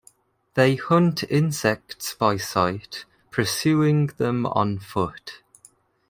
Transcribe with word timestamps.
They 0.55 0.77
hunt 0.77 1.21
insects 1.25 2.15
by 2.15 2.37
sight, 2.37 3.05
pursuing 3.29 4.07
them 4.07 4.47
on 4.47 4.79
foot. 4.79 5.43